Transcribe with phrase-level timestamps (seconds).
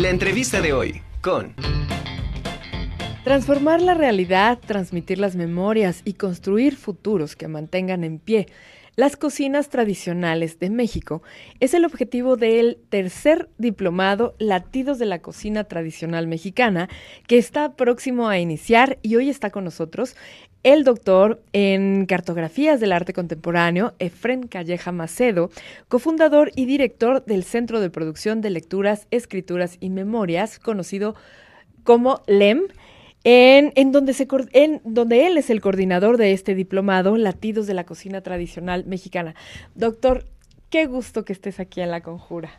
[0.00, 1.54] La entrevista de hoy con...
[3.22, 8.46] Transformar la realidad, transmitir las memorias y construir futuros que mantengan en pie
[9.00, 11.22] las cocinas tradicionales de México
[11.58, 16.90] es el objetivo del tercer diplomado Latidos de la Cocina Tradicional Mexicana
[17.26, 20.16] que está próximo a iniciar y hoy está con nosotros
[20.62, 25.50] el doctor en cartografías del arte contemporáneo, Efren Calleja Macedo,
[25.88, 31.14] cofundador y director del Centro de Producción de Lecturas, Escrituras y Memorias, conocido
[31.82, 32.62] como LEM,
[33.24, 34.14] en, donde
[34.52, 39.34] en donde él es el coordinador de este diplomado, Latidos de la Cocina Tradicional Mexicana.
[39.74, 40.24] Doctor,
[40.68, 42.50] qué gusto que estés aquí en La Conjura.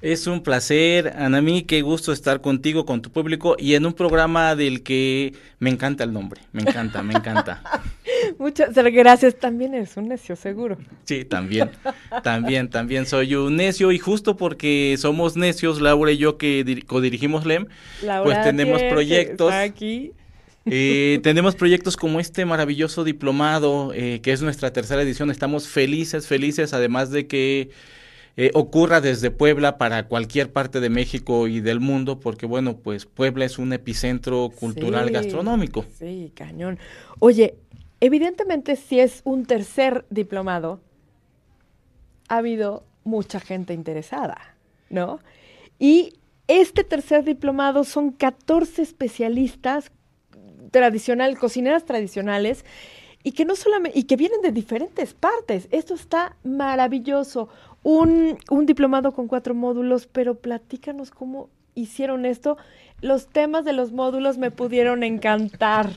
[0.00, 4.54] Es un placer, Anami, qué gusto estar contigo, con tu público y en un programa
[4.54, 7.60] del que me encanta el nombre, me encanta, me encanta.
[8.38, 10.78] Muchas gracias, también eres un necio, seguro.
[11.04, 11.70] Sí, también,
[12.22, 17.44] también, también soy un necio y justo porque somos necios, Laura y yo que codirigimos
[17.44, 17.66] LEM,
[18.22, 19.52] pues tenemos proyectos.
[19.52, 20.12] Aquí.
[20.66, 25.32] Eh, tenemos proyectos como este maravilloso diplomado, eh, que es nuestra tercera edición.
[25.32, 27.70] Estamos felices, felices, además de que
[28.40, 33.04] eh, ocurra desde Puebla para cualquier parte de México y del mundo, porque bueno, pues
[33.04, 35.84] Puebla es un epicentro cultural gastronómico.
[35.98, 36.78] Sí, cañón.
[37.18, 37.56] Oye,
[37.98, 40.80] evidentemente si es un tercer diplomado,
[42.28, 44.54] ha habido mucha gente interesada,
[44.88, 45.18] ¿no?
[45.80, 46.12] Y
[46.46, 49.90] este tercer diplomado son 14 especialistas
[50.70, 52.64] tradicional, cocineras tradicionales,
[53.24, 55.66] y que no solamente, y que vienen de diferentes partes.
[55.72, 57.48] Esto está maravilloso
[57.82, 62.56] un, un diplomado con cuatro módulos, pero platícanos cómo hicieron esto.
[63.00, 65.90] Los temas de los módulos me pudieron encantar.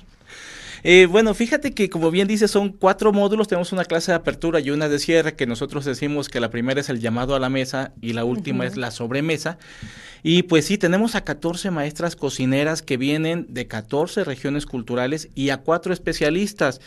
[0.84, 4.60] Eh, bueno, fíjate que como bien dice, son cuatro módulos, tenemos una clase de apertura
[4.60, 7.50] y una de cierre, que nosotros decimos que la primera es el llamado a la
[7.50, 9.60] mesa y la última es la sobremesa.
[10.24, 15.50] Y pues sí, tenemos a 14 maestras cocineras que vienen de 14 regiones culturales y
[15.50, 16.82] a cuatro especialistas.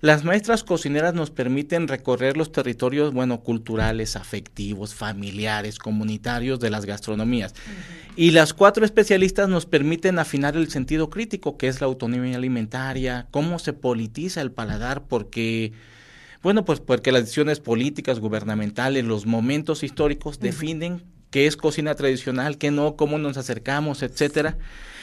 [0.00, 6.86] Las maestras cocineras nos permiten recorrer los territorios, bueno, culturales, afectivos, familiares, comunitarios de las
[6.86, 7.54] gastronomías.
[8.16, 13.26] Y las cuatro especialistas nos permiten afinar el sentido crítico, que es la autonomía alimentaria,
[13.30, 15.72] cómo se politiza el paladar, porque...
[16.42, 22.56] Bueno, pues porque las decisiones políticas, gubernamentales, los momentos históricos definen qué es cocina tradicional,
[22.56, 24.56] qué no, cómo nos acercamos, etcétera.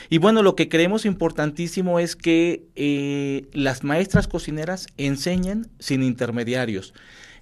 [0.10, 6.94] Y bueno, lo que creemos importantísimo es que eh, las maestras cocineras enseñen sin intermediarios.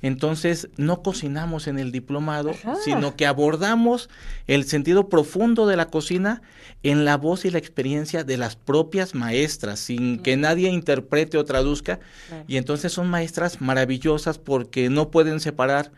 [0.02, 2.54] Entonces, no cocinamos en el diplomado,
[2.84, 4.10] sino que abordamos
[4.46, 6.42] el sentido profundo de la cocina
[6.84, 11.46] en la voz y la experiencia de las propias maestras, sin que nadie interprete o
[11.46, 12.00] traduzca.
[12.48, 15.92] Y entonces son maestras maravillosas porque no pueden separar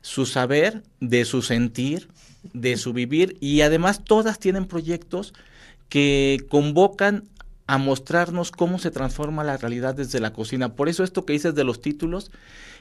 [0.00, 2.08] su saber de su sentir,
[2.52, 5.34] de su vivir, y además todas tienen proyectos
[5.92, 7.28] que convocan
[7.66, 10.74] a mostrarnos cómo se transforma la realidad desde la cocina.
[10.74, 12.30] Por eso esto que dices de los títulos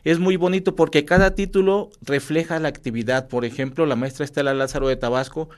[0.06, 3.28] es muy bonito porque cada título refleja la actividad.
[3.28, 5.50] Por ejemplo, la maestra Estela Lázaro de Tabasco,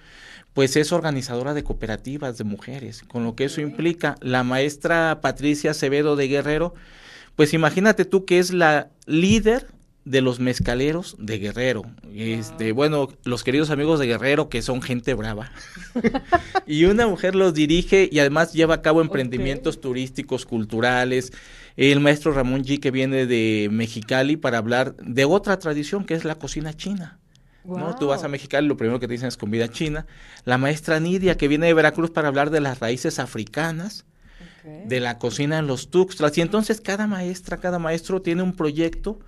[0.54, 4.16] pues es organizadora de cooperativas de mujeres, con lo que eso implica.
[4.22, 6.74] La maestra Patricia Acevedo de Guerrero,
[7.36, 9.68] pues imagínate tú que es la líder
[10.06, 11.84] de los mezcaleros de Guerrero.
[12.14, 15.52] Este, bueno, los queridos amigos de Guerrero que son gente brava.
[16.68, 21.32] y una mujer los dirige y además lleva a cabo emprendimientos turísticos, culturales.
[21.78, 26.26] El maestro Ramón G que viene de Mexicali para hablar de otra tradición que es
[26.26, 27.20] la cocina china.
[27.64, 27.96] ¿no?
[27.96, 30.06] Tú vas a Mexicali, lo primero que te dicen es comida china.
[30.44, 34.06] La maestra Nidia que viene de Veracruz para hablar de las raíces africanas.
[34.86, 36.38] de la cocina en los Tuxtlas.
[36.38, 39.20] Y entonces cada maestra, cada maestro tiene un proyecto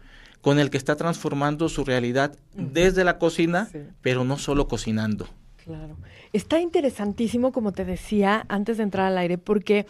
[0.45, 3.67] con el que está transformando su realidad desde la cocina,
[4.03, 5.27] pero no solo cocinando.
[5.55, 5.97] Claro.
[6.33, 9.87] Está interesantísimo, como te decía antes de entrar al aire, porque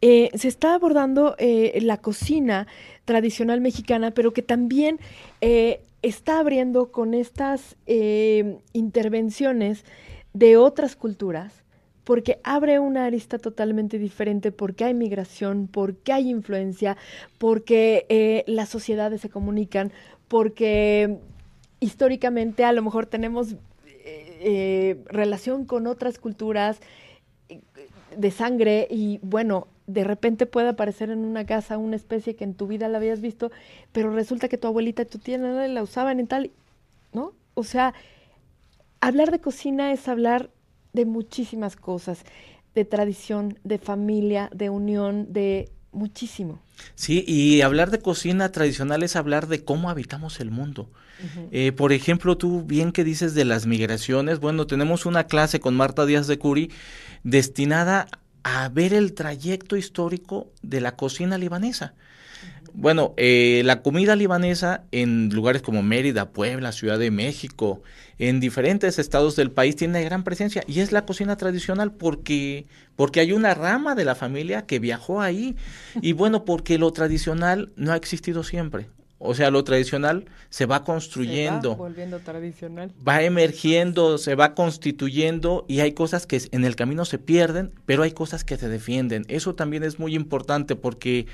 [0.00, 2.68] eh, se está abordando eh, la cocina
[3.04, 5.00] tradicional mexicana, pero que también
[5.40, 7.74] eh, está abriendo con estas
[8.72, 9.84] intervenciones
[10.34, 11.64] de otras culturas
[12.06, 16.96] porque abre una arista totalmente diferente, porque hay migración, porque hay influencia,
[17.36, 19.90] porque eh, las sociedades se comunican,
[20.28, 21.18] porque
[21.80, 23.56] históricamente a lo mejor tenemos eh,
[24.40, 26.78] eh, relación con otras culturas
[28.16, 32.54] de sangre y bueno, de repente puede aparecer en una casa una especie que en
[32.54, 33.50] tu vida la habías visto,
[33.90, 36.52] pero resulta que tu abuelita y tu tía la usaban en tal,
[37.12, 37.32] ¿no?
[37.54, 37.94] O sea,
[39.00, 40.50] hablar de cocina es hablar
[40.96, 42.24] de muchísimas cosas,
[42.74, 46.60] de tradición, de familia, de unión, de muchísimo.
[46.94, 50.90] Sí, y hablar de cocina tradicional es hablar de cómo habitamos el mundo.
[51.50, 55.74] Eh, por ejemplo, tú bien que dices de las migraciones, bueno, tenemos una clase con
[55.74, 56.70] Marta Díaz de Curi
[57.22, 58.08] destinada
[58.42, 61.94] a ver el trayecto histórico de la cocina libanesa.
[62.78, 67.80] Bueno, eh, la comida libanesa en lugares como Mérida, Puebla, Ciudad de México,
[68.18, 73.20] en diferentes estados del país tiene gran presencia y es la cocina tradicional porque, porque
[73.20, 75.56] hay una rama de la familia que viajó ahí
[76.02, 78.88] y bueno, porque lo tradicional no ha existido siempre.
[79.18, 81.70] O sea, lo tradicional se va construyendo.
[81.70, 82.92] va volviendo tradicional.
[83.06, 88.02] Va emergiendo, se va constituyendo y hay cosas que en el camino se pierden, pero
[88.02, 89.24] hay cosas que se defienden.
[89.28, 91.26] Eso también es muy importante porque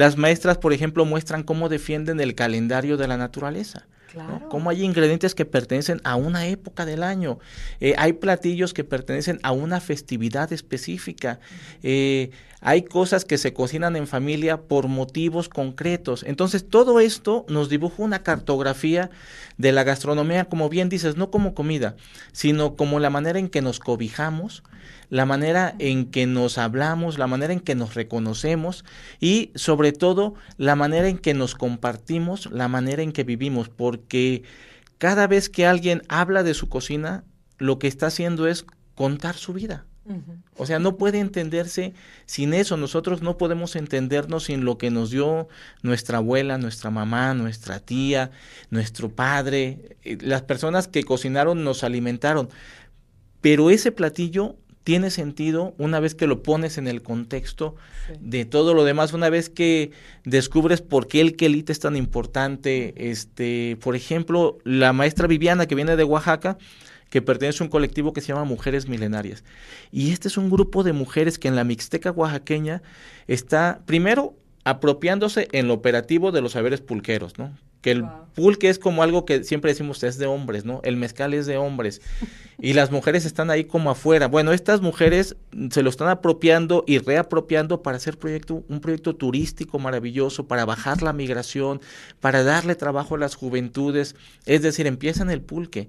[0.00, 3.86] las maestras, por ejemplo, muestran cómo defienden el calendario de la naturaleza.
[4.12, 4.48] Claro.
[4.48, 7.38] Cómo hay ingredientes que pertenecen a una época del año.
[7.80, 11.38] Eh, hay platillos que pertenecen a una festividad específica.
[11.82, 12.30] Eh,
[12.60, 16.24] hay cosas que se cocinan en familia por motivos concretos.
[16.26, 19.10] Entonces, todo esto nos dibuja una cartografía
[19.56, 21.96] de la gastronomía, como bien dices, no como comida,
[22.32, 24.62] sino como la manera en que nos cobijamos,
[25.08, 28.84] la manera en que nos hablamos, la manera en que nos reconocemos
[29.20, 33.99] y sobre todo la manera en que nos compartimos, la manera en que vivimos, porque
[34.98, 37.24] cada vez que alguien habla de su cocina,
[37.58, 38.64] lo que está haciendo es
[38.94, 39.86] contar su vida.
[40.56, 41.94] O sea, no puede entenderse
[42.26, 42.76] sin eso.
[42.76, 45.48] Nosotros no podemos entendernos sin lo que nos dio
[45.82, 48.32] nuestra abuela, nuestra mamá, nuestra tía,
[48.70, 49.96] nuestro padre.
[50.02, 52.48] Eh, las personas que cocinaron nos alimentaron.
[53.40, 57.76] Pero ese platillo tiene sentido una vez que lo pones en el contexto
[58.18, 59.90] de todo lo demás, una vez que
[60.24, 62.94] descubres por qué el quelite es tan importante.
[62.96, 66.56] Este, por ejemplo, la maestra Viviana que viene de Oaxaca,
[67.10, 69.44] que pertenece a un colectivo que se llama Mujeres Milenarias.
[69.90, 72.82] Y este es un grupo de mujeres que en la Mixteca oaxaqueña
[73.26, 77.52] está, primero, apropiándose en lo operativo de los saberes pulqueros, ¿no?
[77.80, 78.04] Que el
[78.34, 80.80] pulque es como algo que siempre decimos es de hombres, ¿no?
[80.84, 82.00] El mezcal es de hombres.
[82.62, 84.28] Y las mujeres están ahí como afuera.
[84.28, 85.34] Bueno, estas mujeres
[85.70, 91.00] se lo están apropiando y reapropiando para hacer proyecto, un proyecto turístico maravilloso, para bajar
[91.00, 91.80] la migración,
[92.20, 94.14] para darle trabajo a las juventudes.
[94.44, 95.88] Es decir, empiezan el pulque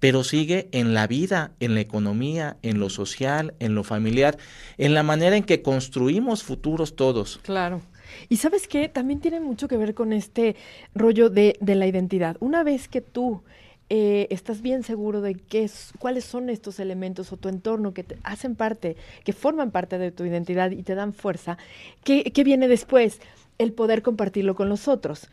[0.00, 4.38] pero sigue en la vida, en la economía, en lo social, en lo familiar,
[4.76, 7.40] en la manera en que construimos futuros todos.
[7.42, 7.82] Claro.
[8.28, 10.56] Y sabes qué, también tiene mucho que ver con este
[10.94, 12.36] rollo de, la identidad.
[12.40, 13.42] Una vez que tú
[13.90, 18.04] eh, estás bien seguro de qué es, cuáles son estos elementos o tu entorno que
[18.04, 21.58] te hacen parte, que forman parte de tu identidad y te dan fuerza,
[22.04, 23.20] ¿qué, qué viene después?
[23.58, 25.28] El poder compartirlo con los otros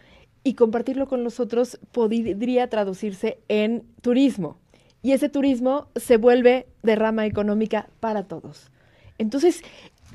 [0.45, 4.57] y compartirlo con los otros podría traducirse en turismo.
[5.01, 8.72] Y ese turismo se vuelve de rama económica para todos.
[9.18, 9.63] Entonces,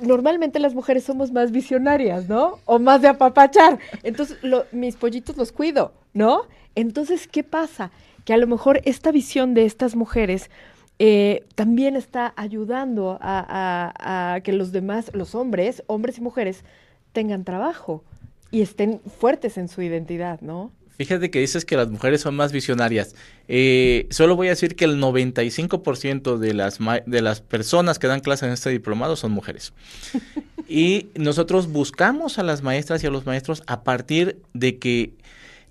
[0.02, 2.58] normalmente las mujeres somos más visionarias, ¿no?
[2.64, 3.79] O más de apapachar.
[4.02, 4.38] Entonces,
[4.73, 6.43] mis pollitos los cuido, ¿no?
[6.75, 7.91] Entonces, ¿qué pasa?
[8.25, 10.50] Que a lo mejor esta visión de estas mujeres
[10.99, 16.64] eh, también está ayudando a, a que los demás, los hombres, hombres y mujeres,
[17.12, 18.05] tengan trabajo
[18.50, 20.70] y estén fuertes en su identidad, ¿no?
[21.00, 23.14] Fíjate que dices que las mujeres son más visionarias.
[23.49, 28.20] Eh, solo voy a decir que el 95% de las, de las personas que dan
[28.20, 29.73] clases en este diplomado son mujeres.
[30.69, 35.14] y nosotros buscamos a las maestras y a los maestros a partir de que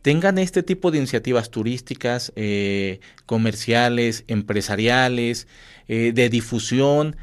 [0.02, 5.48] tengan este tipo de iniciativas turísticas, eh, comerciales, empresariales,
[5.88, 7.18] eh, de difusión.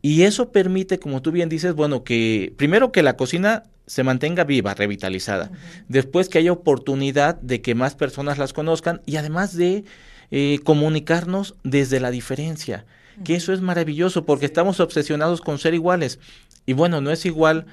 [0.00, 4.44] Y eso permite, como tú bien dices, bueno, que primero que la cocina se mantenga
[4.44, 5.50] viva, revitalizada.
[5.88, 9.84] Después que haya oportunidad de que más personas las conozcan y además de
[10.30, 12.84] eh, comunicarnos desde la diferencia,
[13.24, 16.20] que eso es maravilloso porque estamos obsesionados con ser iguales.
[16.66, 17.66] Y bueno, no es igual.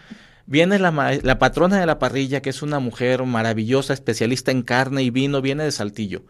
[0.47, 5.03] Viene la, la patrona de la parrilla, que es una mujer maravillosa, especialista en carne
[5.03, 6.23] y vino, viene de Saltillo.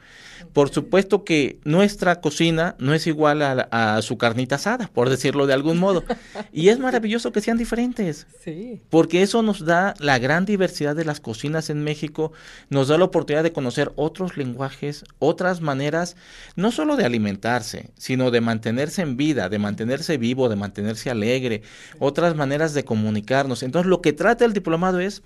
[0.54, 5.54] Por supuesto que nuestra cocina no es igual a, su carnita asada, por decirlo de
[5.54, 6.04] algún modo.
[6.52, 8.28] Y es maravilloso que sean diferentes.
[8.44, 8.82] Sí.
[8.90, 12.32] Porque eso nos da la gran diversidad de las cocinas en México,
[12.70, 16.16] nos da la oportunidad de conocer otros lenguajes, otras maneras,
[16.56, 21.62] no solo de alimentarse, sino de mantenerse en vida, de mantenerse vivo, de mantenerse alegre,
[22.00, 23.64] otras maneras de comunicarnos.
[23.64, 25.24] Entonces, lo que trata el diplomado es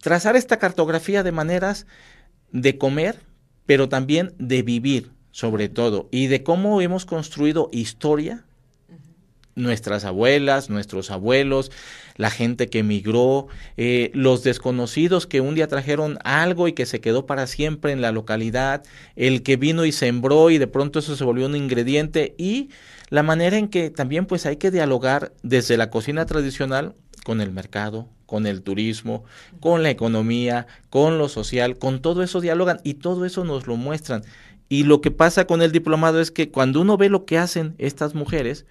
[0.00, 1.86] trazar esta cartografía de maneras
[2.52, 3.20] de comer,
[3.68, 8.46] pero también de vivir, sobre todo, y de cómo hemos construido historia,
[9.56, 11.70] nuestras abuelas, nuestros abuelos,
[12.16, 17.02] la gente que emigró, eh, los desconocidos que un día trajeron algo y que se
[17.02, 18.84] quedó para siempre en la localidad,
[19.16, 22.70] el que vino y sembró y de pronto eso se volvió un ingrediente y
[23.10, 26.94] la manera en que también pues hay que dialogar desde la cocina tradicional
[27.28, 29.22] con el mercado, con el turismo,
[29.60, 33.76] con la economía, con lo social, con todo eso dialogan y todo eso nos lo
[33.76, 34.22] muestran.
[34.70, 37.74] Y lo que pasa con el diplomado es que cuando uno ve lo que hacen
[37.76, 38.64] estas mujeres,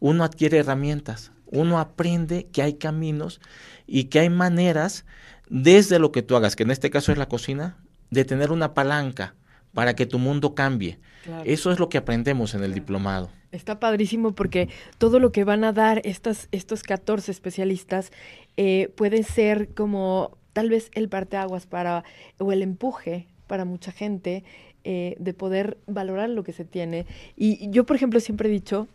[0.00, 3.42] uno adquiere herramientas, uno aprende que hay caminos
[3.86, 5.04] y que hay maneras
[5.50, 7.76] desde lo que tú hagas, que en este caso es la cocina,
[8.08, 9.34] de tener una palanca
[9.74, 10.98] para que tu mundo cambie.
[11.44, 13.28] Eso es lo que aprendemos en el diplomado.
[13.52, 14.68] Está padrísimo porque
[14.98, 18.10] todo lo que van a dar estas, estos 14 especialistas
[18.56, 22.04] eh, puede ser como tal vez el parteaguas para,
[22.38, 24.44] o el empuje para mucha gente
[24.84, 27.06] eh, de poder valorar lo que se tiene.
[27.36, 28.88] Y yo, por ejemplo, siempre he dicho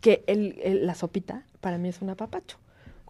[0.00, 2.58] que el, la sopita para mí es un apapacho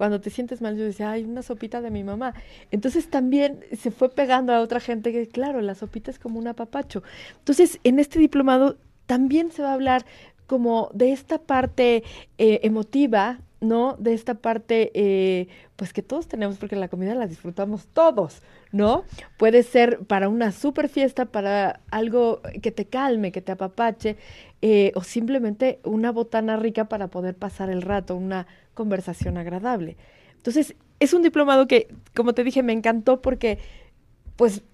[0.00, 2.32] cuando te sientes mal, yo decía, ay, una sopita de mi mamá.
[2.70, 6.48] Entonces también se fue pegando a otra gente que, claro, la sopita es como un
[6.48, 7.02] apapacho.
[7.36, 10.06] Entonces, en este diplomado también se va a hablar
[10.50, 12.02] como de esta parte
[12.38, 13.94] eh, emotiva, ¿no?
[14.00, 18.42] De esta parte, eh, pues que todos tenemos, porque la comida la disfrutamos todos,
[18.72, 19.04] ¿no?
[19.38, 24.16] Puede ser para una super fiesta, para algo que te calme, que te apapache,
[24.60, 29.96] eh, o simplemente una botana rica para poder pasar el rato, una conversación agradable.
[30.36, 33.60] Entonces, es un diplomado que, como te dije, me encantó porque,
[34.34, 34.64] pues,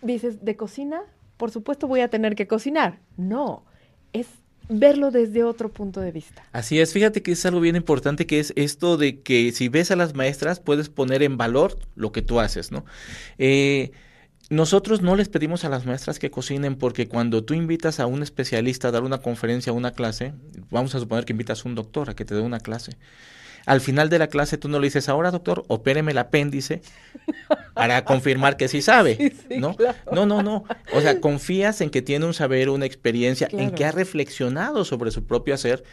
[0.00, 1.02] dices, de cocina,
[1.38, 3.00] por supuesto voy a tener que cocinar.
[3.16, 3.64] No,
[4.12, 4.41] es
[4.78, 6.44] verlo desde otro punto de vista.
[6.52, 9.90] Así es, fíjate que es algo bien importante que es esto de que si ves
[9.90, 12.84] a las maestras puedes poner en valor lo que tú haces, ¿no?
[13.38, 13.92] Eh,
[14.50, 18.22] nosotros no les pedimos a las maestras que cocinen porque cuando tú invitas a un
[18.22, 20.34] especialista a dar una conferencia o una clase,
[20.70, 22.92] vamos a suponer que invitas a un doctor a que te dé una clase.
[23.66, 26.82] Al final de la clase tú no le dices, ahora doctor, opéreme el apéndice
[27.74, 29.76] para confirmar que sí sabe, ¿no?
[30.12, 30.64] No, no, no.
[30.92, 35.10] O sea, confías en que tiene un saber, una experiencia, en que ha reflexionado sobre
[35.10, 35.84] su propio hacer.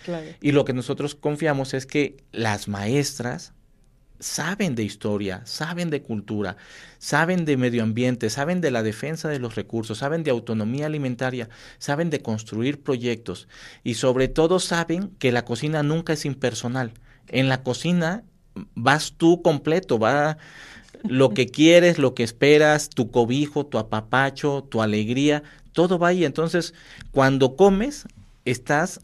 [0.42, 3.54] Y lo que nosotros confiamos es que las maestras
[4.20, 6.58] saben de historia, saben de cultura,
[6.98, 11.50] saben de medio ambiente, saben de la defensa de los recursos, saben de autonomía alimentaria,
[11.78, 13.48] saben de construir proyectos
[13.84, 16.94] y sobre todo saben que la cocina nunca es impersonal.
[17.30, 18.24] En la cocina
[18.76, 20.38] vas tú completo, va
[21.04, 26.26] lo que quieres, lo que esperas, tu cobijo, tu apapacho, tu alegría, todo va ahí.
[26.26, 26.74] Entonces,
[27.12, 28.06] cuando comes,
[28.46, 29.00] estás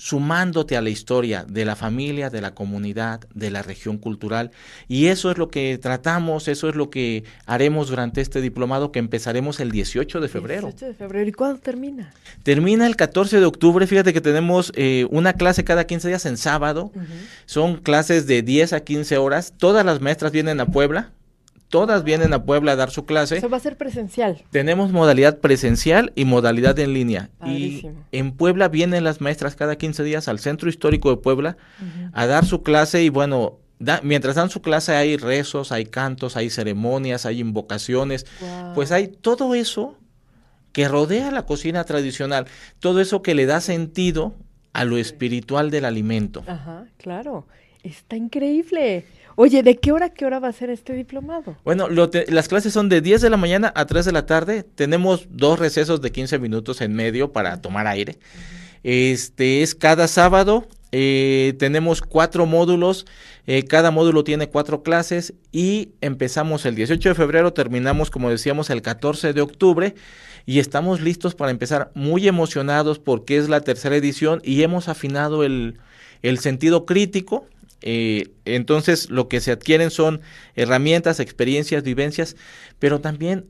[0.00, 4.50] sumándote a la historia de la familia, de la comunidad, de la región cultural.
[4.88, 8.98] Y eso es lo que tratamos, eso es lo que haremos durante este diplomado que
[8.98, 10.68] empezaremos el 18 de febrero.
[10.68, 11.28] 18 de febrero.
[11.28, 12.14] ¿Y cuándo termina?
[12.42, 13.86] Termina el 14 de octubre.
[13.86, 16.90] Fíjate que tenemos eh, una clase cada 15 días en sábado.
[17.44, 19.52] Son clases de 10 a 15 horas.
[19.58, 21.10] Todas las maestras vienen a Puebla
[21.70, 23.38] todas vienen a Puebla a dar su clase.
[23.38, 24.44] Eso va a ser presencial.
[24.50, 27.30] Tenemos modalidad presencial y modalidad en línea.
[27.46, 31.56] Y en Puebla vienen las maestras cada 15 días al Centro Histórico de Puebla
[32.12, 33.58] a dar su clase y bueno,
[34.02, 38.26] mientras dan su clase hay rezos, hay cantos, hay ceremonias, hay invocaciones.
[38.74, 39.96] Pues hay todo eso
[40.72, 42.46] que rodea la cocina tradicional,
[42.80, 44.34] todo eso que le da sentido
[44.72, 46.44] a lo espiritual del alimento.
[46.46, 47.46] Ajá, claro.
[47.82, 49.06] Está increíble.
[49.36, 51.56] Oye, ¿de qué hora qué hora va a ser este diplomado?
[51.64, 54.62] Bueno, las clases son de 10 de la mañana a 3 de la tarde.
[54.62, 58.18] Tenemos dos recesos de 15 minutos en medio para tomar aire.
[58.82, 60.66] Este es cada sábado.
[60.92, 63.06] Eh, tenemos cuatro módulos.
[63.46, 68.70] Eh, cada módulo tiene cuatro clases y empezamos el 18 de febrero, terminamos como decíamos
[68.70, 69.94] el 14 de octubre
[70.46, 75.44] y estamos listos para empezar muy emocionados porque es la tercera edición y hemos afinado
[75.44, 75.78] el,
[76.22, 77.46] el sentido crítico
[77.82, 80.20] eh, entonces lo que se adquieren son
[80.54, 82.36] herramientas, experiencias, vivencias,
[82.78, 83.46] pero también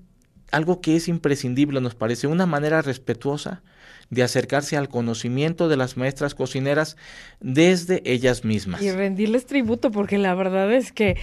[0.51, 3.63] algo que es imprescindible, nos parece, una manera respetuosa
[4.11, 6.97] de acercarse al conocimiento de las maestras cocineras
[7.41, 8.83] desde ellas mismas.
[8.83, 11.17] Y rendirles tributo, porque la verdad es que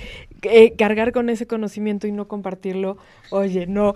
[0.43, 2.97] eh, cargar con ese conocimiento y no compartirlo,
[3.29, 3.95] oye, no,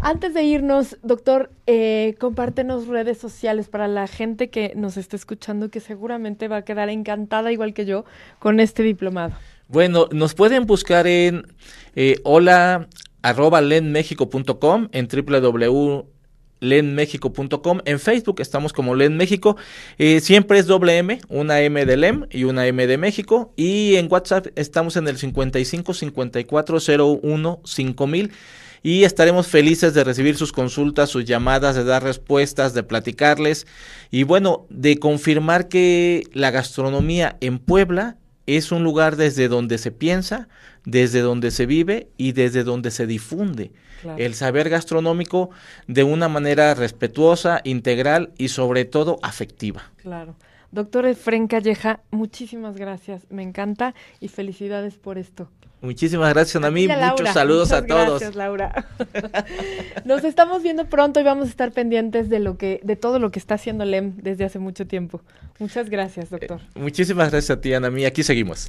[0.00, 5.70] antes de irnos, doctor, eh, compártenos redes sociales para la gente que nos está escuchando,
[5.70, 8.06] que seguramente va a quedar encantada, igual que yo,
[8.38, 9.34] con este diplomado.
[9.68, 11.46] Bueno, nos pueden buscar en
[11.94, 12.88] eh, hola
[13.22, 17.80] arroba lenmexico.com, en www.lenmexico.com.
[17.84, 19.56] En Facebook estamos como Len México.
[19.98, 23.52] Eh, siempre es doble M, una M de LEM y una M de México.
[23.54, 26.78] Y en WhatsApp estamos en el 55 54
[27.22, 28.32] 01 5000
[28.82, 33.66] y estaremos felices de recibir sus consultas, sus llamadas, de dar respuestas, de platicarles
[34.10, 39.92] y bueno, de confirmar que la gastronomía en Puebla es un lugar desde donde se
[39.92, 40.48] piensa,
[40.84, 43.70] desde donde se vive y desde donde se difunde
[44.16, 45.50] el saber gastronómico
[45.86, 49.92] de una manera respetuosa, integral y sobre todo afectiva.
[49.96, 50.36] Claro.
[50.72, 55.48] Doctor Efren Calleja, muchísimas gracias, me encanta y felicidades por esto.
[55.82, 56.86] Muchísimas gracias, a mí.
[56.86, 58.20] Muchos saludos a todos.
[58.20, 58.86] Gracias, Laura.
[60.04, 63.30] Nos estamos viendo pronto y vamos a estar pendientes de lo que, de todo lo
[63.30, 65.22] que está haciendo LEM desde hace mucho tiempo.
[65.58, 66.60] Muchas gracias, doctor.
[66.74, 67.90] Eh, muchísimas gracias a ti, Ana.
[67.90, 68.04] Mí.
[68.04, 68.68] Aquí seguimos.